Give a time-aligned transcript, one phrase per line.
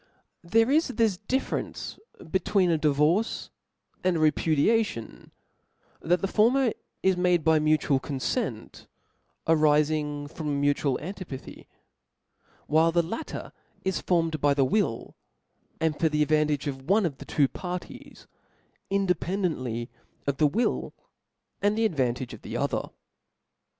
[0.43, 1.99] B601C nPHERE is this difference
[2.31, 3.27] between a dirorrt
[4.03, 5.29] ch^^^' ^"^^ repudiation,
[6.01, 6.71] that the former
[7.03, 8.87] is made by '^* mutual confcnt
[9.45, 11.67] arifmg from a mutual antipathy;
[12.65, 13.51] while the latter
[13.85, 15.13] is formed, by the will
[15.79, 18.25] and for the advantage of one of the two parties,
[18.89, 19.89] inde pendently
[20.25, 20.95] of the will
[21.61, 22.89] and advantage of the other.